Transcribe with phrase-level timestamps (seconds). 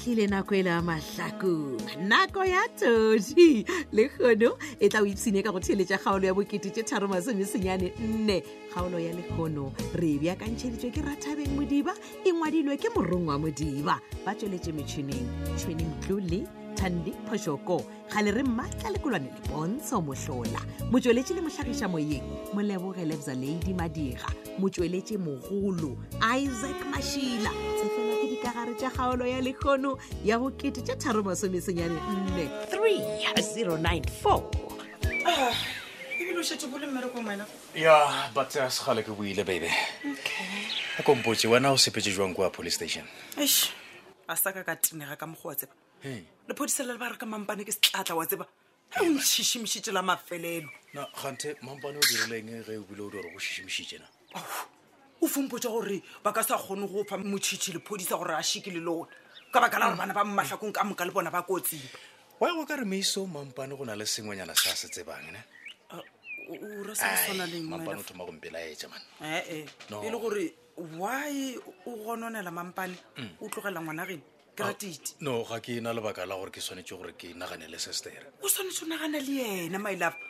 [0.00, 5.50] fitlhile nako ele a mahlako nako ya todi le kgono e tla o itshine ka
[5.52, 8.42] go theletša kgaolo ya boketete tharomasomesenyane nne
[8.72, 11.92] kgaolo ya lekgono re e beakantšheditswe ke rathabeng modiba
[12.24, 15.26] e ngwadilwe ke morong wa modiba ba tsweletše metšhineng
[15.56, 16.40] tšhining tlole
[16.76, 17.82] tandi phošoko
[18.14, 22.24] ga le re mmatla lekolwane le pontsho motlhola motsweletše le motlhagiša moyeng
[22.56, 25.92] molebogelebza ladi madiga motsweletše mogolo
[26.24, 28.09] isaac mašila tsefela
[28.40, 32.00] dikagare tša kgaolo ya lekgono ya bokete tša tharomasomesenyane
[32.32, 34.42] nne 3094
[35.28, 35.54] ah,
[36.20, 37.44] ebile oshetobole mmereko mwena
[37.76, 39.68] ya but eh, sekgale ke boile babe
[41.04, 43.04] kompotse wena o sepetse jwang kwa police station
[44.28, 45.72] a saka ka tenega ka mokgo wa tseba
[46.48, 48.46] lephodisela le ba reka mampane ke setlatla wa tseba
[49.04, 50.70] ntšhišimišitse la mafelelo
[51.22, 54.08] gante mampane o dirileng ge o bile o dire go šišimišitsena
[55.22, 58.88] o fompotsa gore ba ka sa kgone go fa motšhitšhi lephodisa gore a šhikile le
[58.90, 59.06] ona
[59.52, 61.82] ka baka la gorebana ba mmatlhakong ka moka le bona ba kotsing
[62.40, 65.40] wa e go ka re maiso mampane go na le sengwenyana sa se tsebang ne
[69.22, 70.44] e le gore
[70.96, 73.36] why o gononela mampane mm.
[73.44, 74.22] o tlogela ngwana gene
[74.56, 77.76] kratite ah, no ga ke na lebaka la gore ke tshwanetse gore ke nagane le
[77.76, 80.29] sestere o tshwanetse o nagana le ena my lapa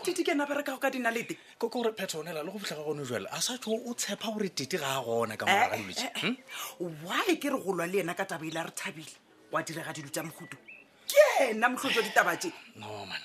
[0.00, 3.04] gore tite ke ena bere kago ka dinalete ko kore petonela le go fitlhaga gone
[3.04, 6.28] jale a sa tso o tshepa gore tite ga a gona ka moaganlwetse eh, eh,
[6.28, 6.36] eh,
[6.78, 7.06] hm?
[7.06, 9.14] wy ke re go lwa le ena ka taba ile a re thabile
[9.52, 10.56] wa direga dilo tsa mogoto
[11.08, 13.22] ke ena motlhotso wa ditabatse noman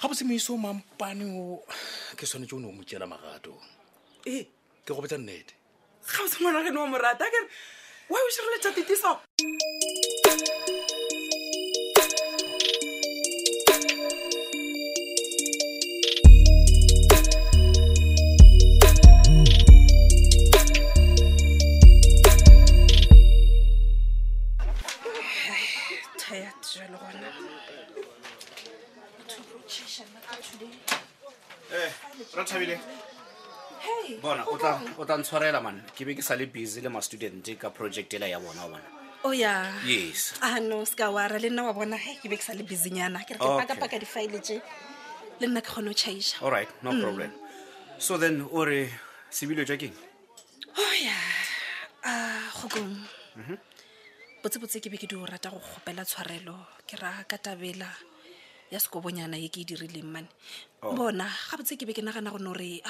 [0.00, 1.62] ga bosemoise o mampane o
[2.16, 3.52] ke tshwanetse o ne o motela magato
[4.24, 4.44] e
[4.84, 5.52] ke go betsa nnete
[6.08, 7.46] ga bosemonageno wa morata kere
[8.08, 9.12] wy o sireletsa titiso
[32.36, 32.76] Rotavile.
[33.84, 34.18] Hey.
[34.20, 34.70] Bona, ota
[35.00, 35.76] ota ntshwarela man.
[35.96, 38.82] Ke be ke sale busy le ma student di ka project ela ya bona bona.
[39.24, 39.72] Oh yeah.
[39.86, 40.26] Yes.
[40.42, 43.22] Ah no, ska wara le nna wa bona he ke be ke sale busy nyana.
[43.28, 44.56] Ke re ke paka paka di file je.
[45.40, 46.42] Le nna ke khono chaisha.
[46.42, 47.32] All right, no problem.
[48.08, 48.82] So then ore
[49.30, 49.96] sibilo jakeng?
[50.76, 51.24] Oh yeah.
[52.04, 52.92] Ah khokong.
[53.44, 53.56] Mhm.
[54.44, 56.58] Botse botse ke be ke di rata go gopela tshwarelo.
[56.92, 57.90] Ke ra ka tabela.
[58.70, 60.26] ya sekobonyana e ke e dirileng mane
[60.82, 60.92] oh.
[60.96, 62.82] bona ga botse ke be ke nagana gone gore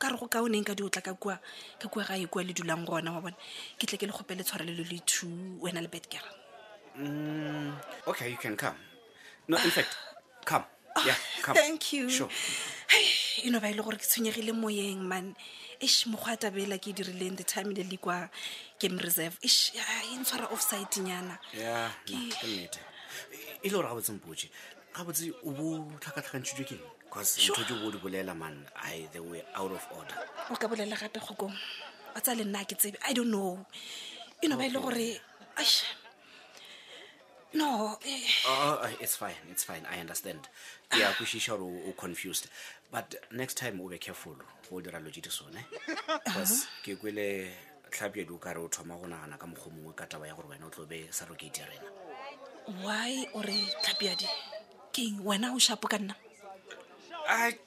[0.00, 1.36] ka re go kaoneng ka di otla ka kua
[1.78, 3.36] ka kua ga e kua le dulang gona wa bone
[3.76, 5.28] ke tle ke le gope letshware le le le two
[5.60, 6.24] wena le betker
[6.96, 8.76] mm, okay you can come
[9.48, 9.92] no in fact
[10.44, 10.64] come
[10.96, 11.14] ah, Yeah,
[11.54, 12.26] thank you sure.
[12.90, 13.06] hey,
[13.44, 15.36] you e know ba ile e gore ke tshwenyegile moyeng man
[15.76, 18.32] ish mokgwa tabela ke e dirileng the time le le kwa
[18.80, 22.64] game reserve ish e ntshwara offside nyana e
[23.60, 24.48] le gore ga botsempotse
[24.98, 25.14] ga
[25.46, 26.76] o bo tlhakatlhakantshitswe ke
[27.12, 30.16] cause ntho bo di bolela man i they were out of order
[30.50, 33.64] o ka bolela gape wa le nna ke tsebe i don't know
[34.42, 35.20] ba gore
[37.54, 37.98] no oh,
[38.48, 40.48] oh, it's fine it's fine i understand
[40.90, 42.48] ke a kwešiša gore o confused
[42.92, 44.34] but next time o be careful
[44.70, 46.34] go dira lo di sone uh-huh.
[46.34, 47.54] cause ke kwele
[47.90, 50.86] tlhapiadi o kare o thoma go nagana ka mokgomongwe ka taba ya gore wena o
[50.86, 51.90] rena
[52.84, 54.28] why ore tlhapiadi
[54.98, 56.10] keng wena o shapo ka nna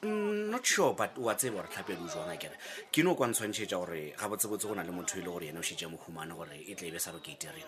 [0.04, 2.56] mm, not sure but wa tsebe gore tlhapelo jwana kere
[2.92, 5.48] ke no o kwa ntshwantšhetsa gore ga botsebotse go na le motho e le gore
[5.48, 7.64] yena o shetse mohumane gore e tla ebe sa ro ke itereng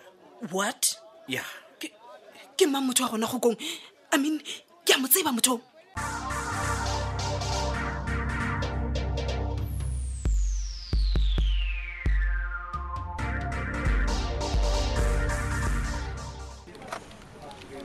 [0.53, 1.41] what ya
[2.53, 3.57] ke mang motho wa gona go kong
[4.13, 4.37] i mean
[4.85, 5.57] ke a mo tseba motho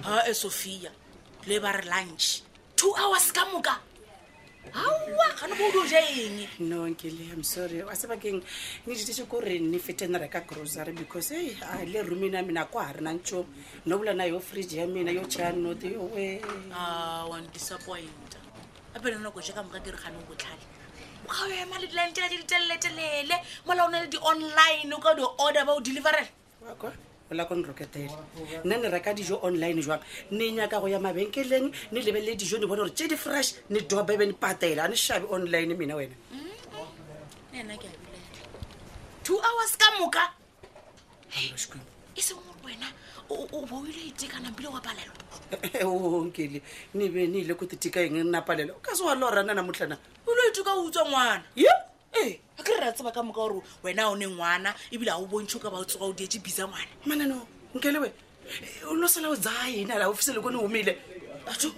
[0.05, 0.93] ha e sophia
[1.47, 2.43] le ba re lunch
[2.77, 3.73] two hours ka moka
[4.77, 6.37] aa gane bo odio ja eng
[6.69, 8.43] nonkele im sorry a sebakeng
[8.85, 12.79] nediditse ko re nne feten reka grocery because e hey, le roomin ya mina ko
[12.81, 13.47] ga re nantso
[13.87, 16.45] no bolana yo fridge ya mina yo chanot yo eh.
[17.33, 18.31] we disappoint
[18.93, 20.65] apenanako jaka moka ke re gane botlhale
[21.25, 25.15] ga o ema le dilane tela di ditelele telele molao na le di-online o ka
[25.17, 27.01] di order ba o deliverela
[27.31, 28.13] ola ko nroketele
[28.67, 30.03] nna ne reka dijo online jwang
[30.35, 33.81] ne nyaka go ya mabenkeleng ne lebelele dijo ne bone gore tse di fresh ne
[33.87, 37.79] dobe be ne patela a ne shabe online mina wena mm-hmm.
[39.23, 40.27] two hours ka moka
[41.31, 41.55] e
[42.21, 42.91] seng gore wena
[43.31, 45.15] o boile itekanangpile wa palelo
[46.27, 46.59] onkele
[46.99, 49.95] ne be ne ile ko tetikaeng nna palelo ka se wa lo rana na motlhana
[50.27, 54.09] olo ituka o utswa ngwana yep ee a kry ra tseba ka moka gore wena
[54.11, 56.67] o ne ngwana ebile ga o bontshe o ka ba o tsoga o diee bisa
[56.67, 58.11] ngwana manano nkelewe
[58.91, 60.93] o ne o sala o tsaya ena la ofise le kone omile
[61.47, 61.69] batho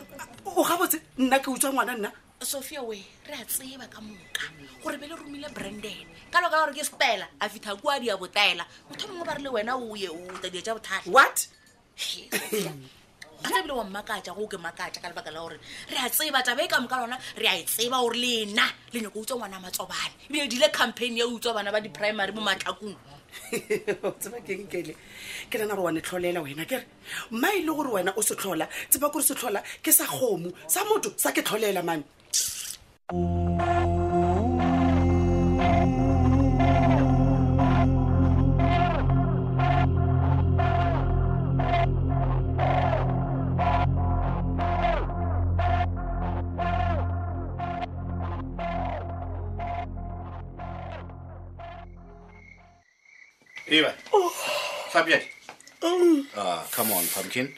[0.46, 2.10] o gabotse nna ke utswa ngwana nna
[2.42, 2.98] sophia we
[3.28, 4.44] re a tseba ka moka
[4.82, 8.16] gore be le romile branden ka loka gore ke stela a fitha kua di a
[8.16, 11.46] botaela motho mongwe ba re le wena o ye o tadia ja bothata what
[13.42, 15.58] gatsebile wa mmakatša go ke makatša ka lebaka la gore
[15.90, 18.66] re a tseba tabe e kamo ka lona re a e tseba gore le ena
[18.92, 22.94] le nyako utswa ngwana matsobane ebile dile campaign ya utswa bana ba di-primary mo matlhakong
[24.20, 24.94] tseba kenkele
[25.50, 26.86] ke nana gore wa netlholela wena kere
[27.30, 31.12] mma e le gore wena o setlhola tseba kore setlhola ke sa kgomo sa motho
[31.16, 32.04] sa ke tlholela mane
[53.72, 53.94] eva
[54.92, 55.24] hlapjadi
[56.36, 57.48] ah, come on pumpkin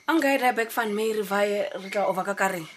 [0.08, 2.68] anke ra back fund me re vae re tla over ka kareng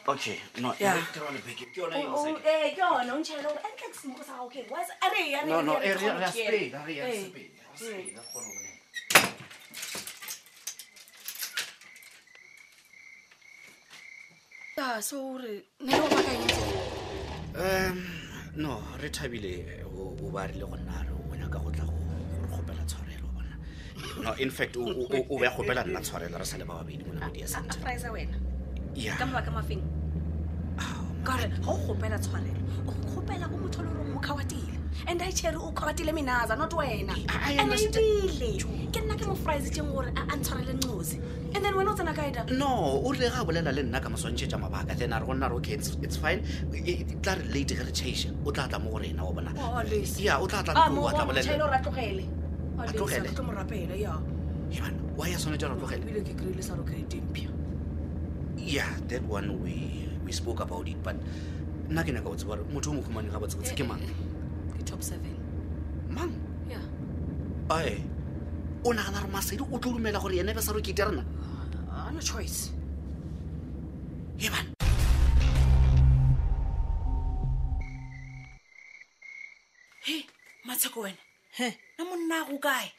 [18.57, 19.55] no re thabile
[19.85, 21.12] o ba re le go nna re
[24.23, 24.83] no in fact o
[25.39, 29.83] be a gopela nna tshwarela re sa le ba babedi mo nagodi ya santeaaaafeng
[31.27, 34.71] kore ga o gopela tshwarelo o gopela o motho leore mo kgawatile
[35.07, 37.13] and i chery e o kgawatile menaza not wena
[37.61, 41.17] andile e ke nna ke mo fryseteng gore a ntshwarele nqosi
[41.55, 42.71] and then wena o tsena kaeda no
[43.07, 45.47] o rile ga bolela le nna ka maswantshe ja mabaka then a re go nna
[45.49, 45.73] re okay
[46.07, 46.41] it's fine
[46.73, 49.53] e, tla re late ge re chaše o tla tla mo gore ena o bonaa
[49.59, 49.69] ah,
[50.39, 52.29] o tlaaaoratlogele
[52.79, 53.29] A cogerle.
[53.35, 54.17] como rapera, ya.
[54.73, 56.01] Joan, why are you going to cogerle?
[56.05, 57.49] Bile ke krile sa roke dimpia.
[58.57, 61.13] Yeah, that one we we spoke about it, but
[61.91, 64.01] nna ke nyaka botse gore motho o mo khumane ga botse botse ke mang?
[64.01, 64.17] Eh,
[64.79, 65.19] ke top 7.
[66.09, 66.33] Mang?
[66.65, 66.81] Yeah.
[67.69, 68.01] Ai.
[68.85, 71.23] O nagana gore masedi o tlo rumela gore ene ba sa rokete rena?
[71.93, 72.73] Ah, uh, no choice.
[74.41, 74.73] Evan.
[80.03, 80.25] Hey,
[80.65, 81.21] matsheko wena.
[81.53, 81.69] He.
[82.23, 82.91] monna go kae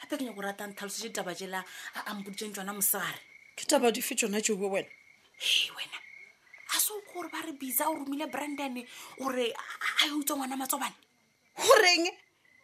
[0.00, 1.64] gape ke nya go ratang tlhaloso te taba jela
[2.06, 3.18] a mpoditseng tsona mosare
[3.56, 4.88] ke taba dife tsona tseo wena
[5.38, 5.98] e wena
[6.76, 8.84] a se gore ba re bisa o romile branden
[9.18, 10.94] gore a e utswa ngwana matsobane
[11.56, 12.04] goreng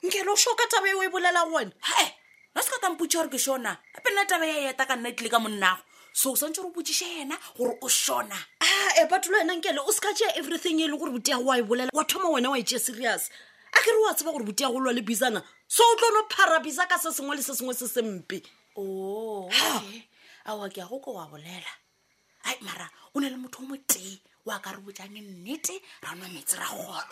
[0.02, 1.72] nkele o shoka taba eo e bolela gona
[2.02, 2.06] e
[2.54, 5.12] ga se ka tampotse gore ke sona gape nna taba ya eta ka nna e
[5.16, 5.82] tlile ka monnago
[6.12, 9.54] so o santse gore o botsise ena gore o shona a ah, e batolo wena
[9.54, 12.04] nkele o se ka tšea everything e leng gore botea o a e bolela wa
[12.04, 13.30] thoma wena wa e tea serius
[13.72, 16.10] a ke re o a tseba gore boti ya golwa le bisana so o tlo
[16.12, 18.42] no phara bisa ka se sengwe le se sengwe se sempe
[18.76, 19.50] o oh,
[20.46, 21.72] a oa ke ya goko wa bolela
[22.44, 26.14] ai mara o ne le motho o motee o a ka re botjang nnete ra
[26.14, 27.04] nwa metsi ra golwa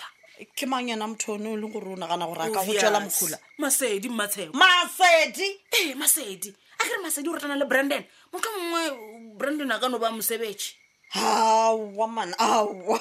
[0.57, 3.01] ke mang yana motho one o leng gore o nagana gore a ka go tswela
[3.01, 8.05] mokgola masedi matsheo masedi ee eh, masedi a ke re masedi o retana le brandon
[8.33, 10.80] motlho mongwe brandon a ka no ba mosebetse
[11.15, 12.99] awaman awa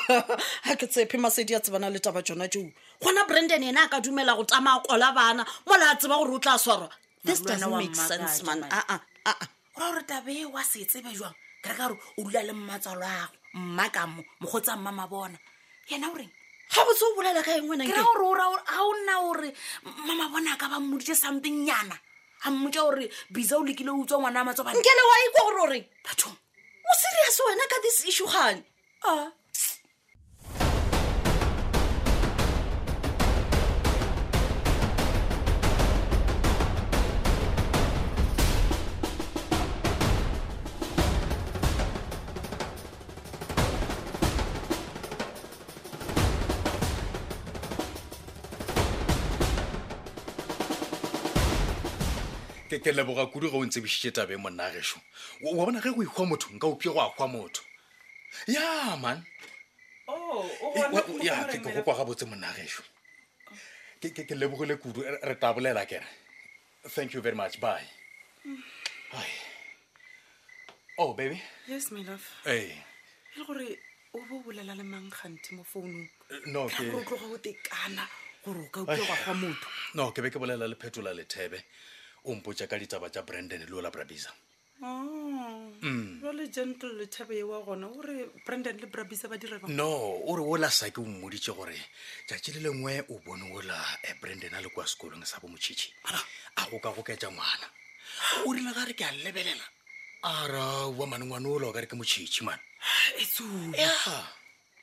[0.66, 4.00] ga ke tshepe masedi a tsebana le taba tsona jeo gona brandon ena a ka
[4.02, 6.90] dumela go tamaya kola bana mola a tseba gore o tla swarwa
[7.24, 9.48] this doesn't make sense man gora ah, ah, ah,
[9.78, 13.06] gore tabe e wa se tsebe jwang ke re ka gore o dula le mmatswalo
[13.06, 15.38] ago mma ka mo mogotsa mmama bona
[15.88, 16.32] yena oreng
[16.74, 17.94] ga botse o bolela ka engwe nagore
[18.66, 19.54] ga o nna gore
[20.08, 21.94] mama bona a ka ba mmodite something nyana
[22.42, 25.62] ga mmotsa gore biza o lekile o utswa ngwana wa matswa bankele wa ikwa gore
[25.70, 26.38] oreng bathong
[26.90, 28.64] Mo serious wena ka this issue gane?
[29.06, 29.30] Ah.
[52.78, 55.02] ke leboga kudu ge o ntse bišitše tabeng monnagešo
[55.42, 57.62] wa bona ge go ihwa motho nka opie go a hwa motho
[58.46, 59.26] ya man
[60.08, 60.46] oh,
[60.78, 62.84] eh, ke gokwa ga botse monnagešo
[64.02, 66.06] ke lebogile kudu re tabolela kere
[66.94, 67.82] thank you very much by
[71.00, 72.70] o oh, baby yes my love e hey.
[73.34, 73.66] e le gore
[74.14, 78.06] o bo bolela le mankganti mo founung eh, no ke o tloga o tekana
[78.46, 81.66] gore o ka upiwa gwa motho no ke be ke bolela le phetola lethebe
[82.26, 84.32] o mpotsa ka ditsaba tsa brandon le ola brabisa
[84.84, 85.04] ah,
[85.82, 86.22] mm.
[86.24, 89.92] ole gentle lethabee wa gona ore brandon le brabisa ba dira no
[90.28, 91.80] ore ola sa ke o mmoditse gore
[92.28, 95.90] tšatši le lengwe o bone ola eh, brandon a le kwa sekolong sa bo motšhitšhi
[96.60, 97.68] a go ka goketsa ngwana
[98.46, 99.68] o rile ga re ke a lebelela
[100.28, 102.60] a ra wa manengwane ola o ka re ke motšhitšhi mane
[103.80, 104.28] ah,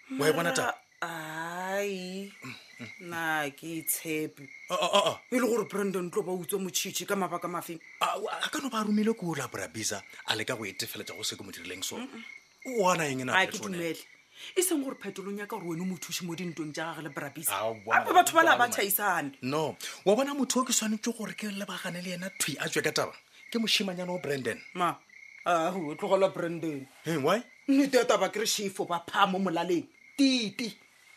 [0.09, 3.11] e bona ta yeah ai mm-hmm.
[3.11, 7.13] na ke itshepe oh, oh, oh, e le gore brandon tlo ba utswa motšhitšhe ka
[7.17, 8.17] mabaka mafeng a
[8.49, 11.53] ka no ba romile ko labora bisa a leka go etefeletsa go se ke mo
[11.53, 12.01] dirileng so
[12.81, 13.93] oana engeaketumele
[14.57, 18.13] e seng gore phetolong yaka gore wene o mothuši mo dintong ja gage le brabisaape
[18.17, 22.01] batho ba le ba thaisane no wa bona motho o ke tshwanetse gore ke lebagane
[22.01, 23.13] le yena thui a tswe ka taba
[23.53, 24.97] ke moshimanyana o brandon ma
[25.45, 26.89] o tlogola brandon
[27.21, 27.37] why
[27.69, 29.85] nete taba ke re shefo ba phaa mo molaleng
[30.17, 30.86] tite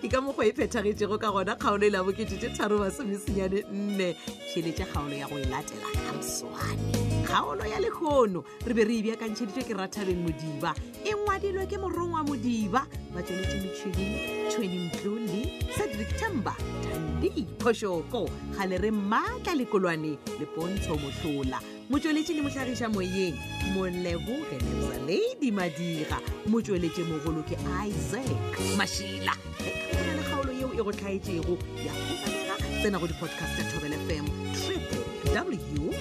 [0.00, 4.14] ke ka mokgwa e phethagetsego ka gona kgaolo e la bokete te tharo masomesenyane nne
[4.48, 9.02] tšheletše kgaolo ya go e latela ka moswane kgaolo ya lekgono re be re e
[9.02, 10.72] bjakantšheditšwe ke rathabeng modiba
[11.04, 12.82] e ngwadilwe ke morong wa modiba
[13.14, 14.14] ba tsweletše metšhining
[14.48, 15.40] tshwening tlo le
[15.76, 16.54] cedric tembe
[16.86, 21.58] tandi phošoko ga le re maatla lekolwane le pontsho motlhola
[21.90, 23.34] motsweletše le motlhagiša moyeng
[23.72, 26.18] moleboge lesa ladi madira
[26.50, 27.56] motsweletše mogolo ke
[27.88, 28.28] isaac
[28.76, 29.32] mašila
[29.68, 31.54] ekaa le kgaolo yeo e go tlhaetšego
[31.86, 35.00] ya gobalega tsena go di-podcast tsa tobel fm triple
[35.32, 35.92] w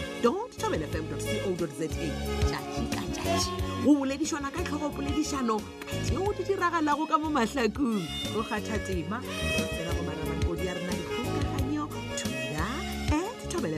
[0.59, 3.51] tobel fm co za tšatši ka tšatši
[3.85, 5.55] go boledišana ka tlhogopoledišano
[5.87, 8.03] ka tšeo di diragalago ka mo mahlakong
[8.35, 9.23] go kgatha tema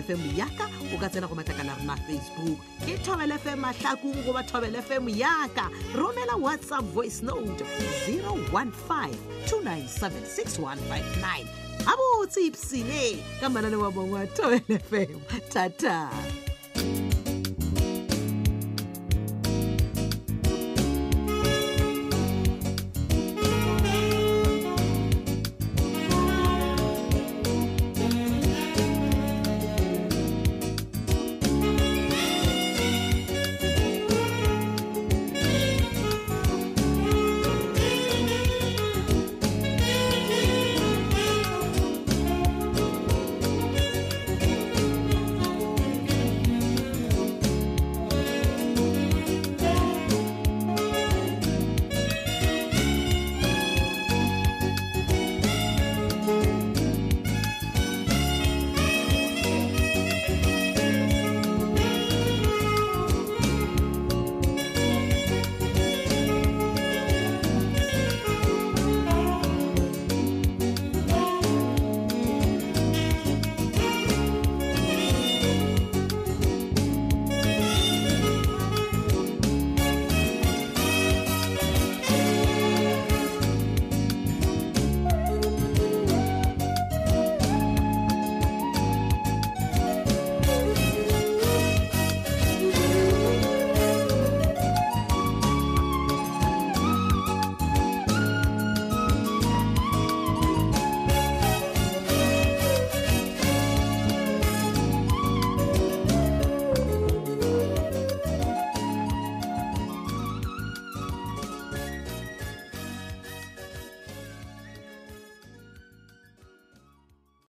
[0.10, 4.82] fm yaka o ka tsena go matlakala rena facebook ke thobele fm mahlakong goba thobele
[4.82, 7.62] fm yaka romela whatsapp voice note
[8.08, 9.14] 015
[9.46, 11.46] 297 6159
[11.86, 15.18] gabotse ipsine ka manane wa bangwe a thobele fm
[15.54, 16.49] thata